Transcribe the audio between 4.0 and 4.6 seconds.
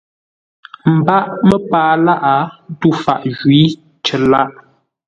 cər lâʼ.